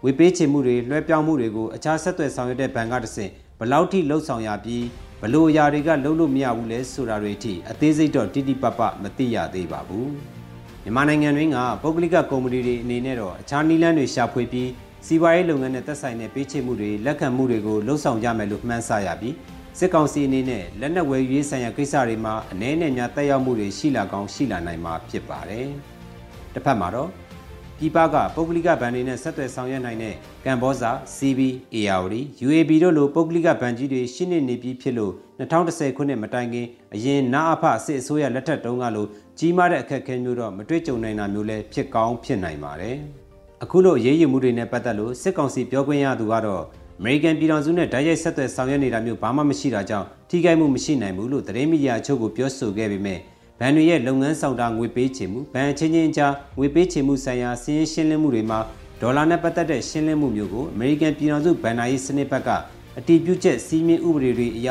[0.04, 4.84] ဝေပေးချေမှုတွေလွှဲပြောင်းမှုတွေကိုအခြားဆက်သွယ်ဆောင်ရွက်တဲ့ဘဏ်ကတဆင့်ဘလောက်ထိလှုပ်ဆောင်ရပြီး
[5.22, 10.10] ဘလို့အရာတွေကလှုပ်လို့မရဘူးလဲဆိုတာတွေအထိအသေးစိတ်တော့တိတိပပမသိရသေးပါဘူး
[10.82, 14.68] မြန်မာနိုင်ငံတွင်းကပုဂ္ဂလိကကုမ္ပဏီတွေအနေနဲ့တော့အခြားနည်းလမ်းတွေရှာဖွေပြီး
[15.06, 19.34] စီးပွားရေးလုပ်ငန်းနဲ့သက်ဆိုင်တဲ့ပေးချေမှုတွေလက်ခံမှုတွေကိုလှုပ်ဆောင်ကြမယ်လို့မှန်းဆရပြီး
[19.78, 25.66] စစ်ကောင်စီအနေနဲ့လက်နက်ဝယ်ယူရေးဆိုင်ရာကိစ္စတွေမှာအ ਨੇ နဲ့များတက်ရောက်မှုတွေရှိလာကောင်းရှိလာနိုင်မှာဖြစ်ပါတယ်။
[26.54, 27.10] တစ်ဖက်မှာတော့
[27.78, 31.40] ပြည်ပကပုဂ္ဂလိကဘဏ်တွေနဲ့ဆက်သွယ်ဆောင်ရွက်နိုင်တဲ့ကမ်ဘောဇာ CB
[31.74, 32.14] ARD
[32.46, 39.06] UAB တို့လိုပုဂ္ဂလိကဘဏ်ကြီးတွေရှင်းနေနေပြီးဖြစ်လို့2010ခုနှစ်မတိုင်ခင်အရင်နာအဖစစ်အစိုးရလက်ထက်တုန်းကလို
[39.38, 42.98] ကြီးမားတဲ့အခက်အခဲမျိုးတော့မတွေ့ကြုံနိုင်တာမျိုးလည်းဖြစ်ကောင်းဖြစ်နိုင်ပါတယ်။
[43.64, 46.62] အခုလိုရေးရမှုတွေနဲ့ပတ်သက်လို့စစ်ကောင်စီပြောခွင့်ရသူကတော့
[47.00, 53.18] အမေရိကန်ပြည်ထောင်စုနဲ့ဓာတ်ရိုက်ဆက်သွယ်ဆောင်ရွက်နေတာမျိုးဘာမှမရှိတာကြောင့်ထိခိုက်မှုမရှိနိုင်ဘူးလို့သတင်းမီဒီယာအချို့ကပြောဆိုခဲ့ပေမဲ့
[53.60, 58.58] ဘဏ်တွေရဲ့လုပ်ငန်းဆောင်တာငွေပေးချေမှုဘဏ်ချင်းချင်းကြားငွေပေးချေမှုဆိုင်ရာစီးရင်ရှင်းလင်းမှုတွေမှာ
[59.00, 62.50] ဒေါ်လာနဲ့ပတ်သက်တဲ့ရှင်းလင်းမှုမျိုးကိုအမေရိကန်ပြည်ထောင်စုဘဏ္ဍာရေးစနစ်ဘက်က
[62.98, 64.68] အတည်ပြုချက်စီးမြင်ဥပဒေတွေအရ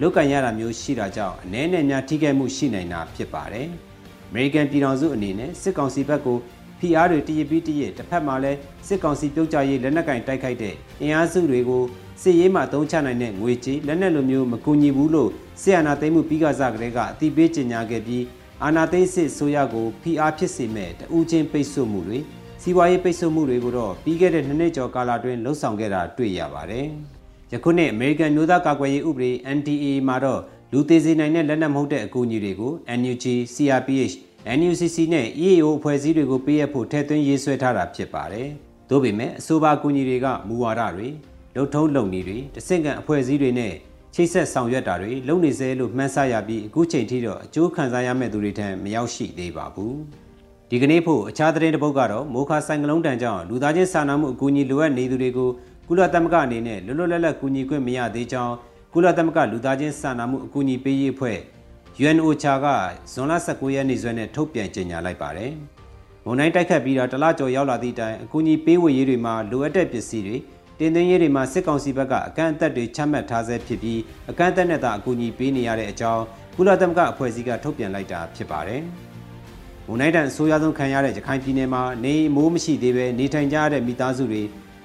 [0.00, 3.66] လုပ်ကင်ရတာမျိုးရှိတာကြောင့်အ ਨੇ နဲ့များထိခိုက်မှုရှိနိုင်တာဖြစ်ပါတယ်။
[4.28, 6.38] အမေရိကန်ပြည်ထောင်စုအနေနဲ့စစ်ကောင်စီဘက်ကို
[6.80, 11.82] ဖိအားတွေတရပြီးတရတစ်ဖက်မှာလည်းစစ်ကောင်စီပြုတ်ကြရေးလက်နက်ကင်တိုက်ခိုက်တဲ့အင်အားစုတွေကို
[12.22, 18.24] စစ်ရေးမှသုံးချနိုင်တဲ့ငွေကြေးလက်နက်လိုမျိုးမကူညီဘူးလို့ဆီယနာသိမ်းမှုပြီးကစားကလေးကအတိပေးကြေညာခဲ့ပြီး
[18.64, 22.18] အာနာသိန်းစစ်ဆိုရကိုဖိအားဖြစ်စေမဲ့တဦးချင်းပိတ်ဆို့မှုတွေ
[22.62, 26.86] စီးပွားရေးပိတ်ဆို့မှုတွေကိုတော့ပြီးခဲ့တဲ့နှစ်နှစ်ကျော်ကာလအတွင်းလှုပ်ဆောင်ခဲ့တာတွေ့ရပါတယ်။
[27.52, 30.40] ယခုနှစ်အမေရိကန်မျိုးသားကာကွယ်ရေးဥပဒေ NDA မှာတော့
[30.72, 34.14] လူသေးစေနိုင်တဲ့လက်နက်မဟုတ်တဲ့အကူအညီတွေကို NUG, CRPH,
[34.46, 38.48] NUCC နဲ့ EAO အဖွဲ့အစည်းတွေကိုပေးအပ်ဖို့ထည့်သွင်းရေးဆွဲထားတာဖြစ်ပါတယ်။
[38.90, 41.08] သို့ပေမဲ့အဆိုပါအကူအညီတွေကမူဝါဒတွေ
[41.56, 43.72] လုံထုံးလုံနည်းတွေတဆင့်ကန်အဖွဲ့အစည်းတွေနဲ့
[44.14, 49.96] ချိတ်ဆက်ဆောင်ရွက်တာတွေလုပ်နေစေလို့မှန်းဆရပြီးအခုချိန်ထိတော့အကျိုးခံစားရမယ့်သူတွေထံမရောက်ရှိသေးပါဘူး
[50.70, 55.50] ဒီကနေ့ဖို့အခြားသတင်းတစ်ပုဒ်ကတော့မိုခါဆိုင်ကလုံးတန်ကြောင့်လူသားချင်းစာနာမှုအကူအညီလိုအပ်နေသူတွေကို
[55.88, 58.54] ကုလသမဂ္ဂအနေနဲ့လွတ်လွတ်လပ်လပ်ကူညီခွင့်မရသေးကြောင်း
[58.92, 61.38] ကုလသမဂ္ဂလူသားချင်းစာနာမှုအကူအညီပေးရေးအဖွဲ့
[62.02, 62.66] UNOCHA က
[63.12, 65.52] ဇွန်လ19ရက်နေ့စွဲနဲ့ထုတ်ပြန်ကြေညာလိုက်ပါတယ်။
[66.24, 70.36] မုန်တိုင်းတိုက်ခတ်ပြီးတော့တလကျော်ရောက်လာသည့်တိုင်အကူအညီပေးဝေရေးတွေမှာလိုအပ်တဲ့ပစ္စည်းတွေ
[70.78, 76.22] တင်သွင်းရေးတွေမှာစစ်ကောင်စီဘက်ကအကန့်အသတ်တွေချမှတ်ထားဆဲဖြစ်ပြီးအကန့်အသတ်နဲ့သာအကူအညီပေးနေရတဲ့အကြောင်း
[76.56, 78.80] ကုလသမဂ္ဂအဖွဲ့အစည်းကထုတ်ပြန်လိုက်တာဖြစ်ပါတယ်။
[79.86, 84.42] မုန်တိုင်းတန်အဆိုးရွားဆုံးခံရတဲ့ရခိုင်ပြည်နယ်မှာနေမိုးမရှိသေးပဲနေထိုင်ကြရတဲ့မိသားစုတွေ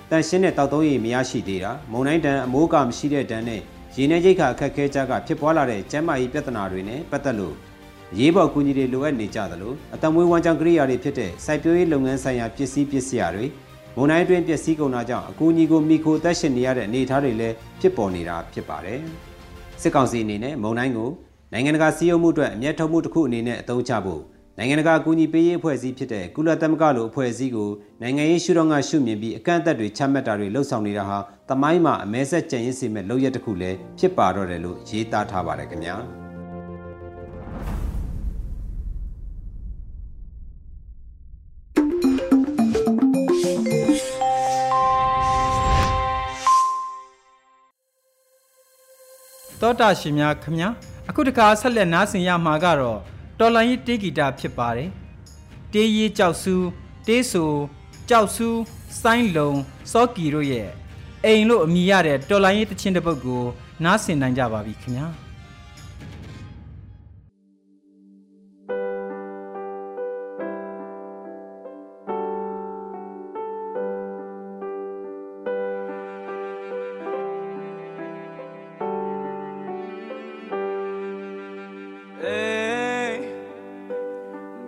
[0.10, 3.62] တန်ရှင်းတဲ့တောက်သုံးရည်မရရှိသေးတာမုန်တိုင်းတန်အမိုးကမရှိတဲ့တန်နဲ့
[3.98, 7.56] ရေနေရိတ်ခအခက်ခဲကြကဖြစ်ပွားလာတဲ့ကျန်းမာရေးပြဿနာတွေနဲ့ပတ်သက်လို့
[8.20, 13.46] ရေးပေါ်ကူညီတွေလိုအပ်နေကြသလိုအတံမွေးဝမ်းကြောင်းကိရိယာတွေဖြစ်တဲ့စိုက်ပျိုးရေးလုပ်ငန်းဆိုင်ရာပစ္စည်းပစ္စည်းတွေ
[13.96, 19.00] မုံတိုင်းအတွင်းပျက်စီးကုန်တာကြောင့်အကူအညီကိုမိခိုတက်ရှင်နေရတဲ့အနေအထားတွေလည်းဖြစ်ပေါ်နေတာဖြစ်ပါတယ်။
[19.82, 21.10] စစ်ကောင်စီအနေနဲ့မုံတိုင်းကို
[21.54, 24.22] နိုင်ငံတကာစည်းရုံးမှုအတွက်အမျက်ထုတ်မှုတစ်ခုအနေနဲ့အသုံးချဖို့
[24.58, 27.70] နိုင်ငံတကာအကူအညီပေးရေးအဖွဲ့အစည်းဖြစ်တဲ့ကုလသမဂ္ဂလိုအဖွဲ့အစည်းကို
[28.02, 31.18] နိုင်ငံရေးရှုထောင့်ကရှုမြင်ပြီးအကန့်အသတ်တွေချမှတ်တာတွေလှုပ်ဆောင်နေတာဟာ
[31.50, 35.98] တမိုင်းမှာအမဲဆက်ကြံရင်စီမဲ့လုပ်ရက်တစ်ခုလည်းဖြစ်ပါတော့တယ်လို့ရေးသားထားပါတယ်ခင်ဗျာ။
[49.62, 50.70] တောတာရှင်များခမညာ
[51.10, 53.00] အခုတခါဆက်လက်နားဆင်ရမှာကတော့
[53.40, 54.90] တော်လိုင်းရေးတေးဂီတဖြစ်ပါတယ်
[55.74, 56.56] တေးရီကြောက်စု
[57.08, 57.44] တေးဆူ
[58.10, 58.48] ကြောက်စု
[59.02, 59.52] စိုင်းလုံ
[59.92, 60.70] စောကီတို့ရဲ့
[61.26, 63.44] အိမ်လို့အမည်ရတဲ့တော်လိုင်းရေးတခြင်းတစ်ပုဒ်ကို
[63.84, 65.08] နားဆင်နိုင်ကြပါပြီခင်ဗျာ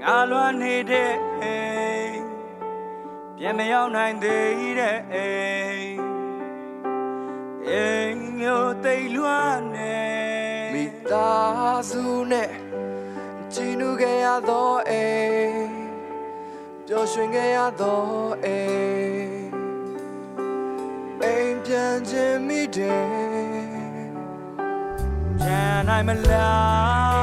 [0.01, 1.55] ငါလွမ်းနေတဲ့အိ
[2.05, 2.21] မ်
[3.37, 6.16] ပြန်မရောက်နိုင်သေးတဲ့အိမ်
[7.71, 9.97] အိမ်မျိုးသိပ်လွမ်းနေ
[10.73, 12.51] မိသားစုနဲ့
[13.53, 15.69] ကြည်နူခဲ့ရသောအိမ်
[16.87, 18.01] ပျော်ရွှင်ခဲ့ရသော
[18.43, 19.47] အိမ်
[21.23, 23.05] အိမ်ပြန်ခြင်းမိတယ်
[25.43, 27.16] ကြံနိုင်မလား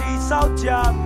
[0.00, 1.05] တိဆောက်ကြမ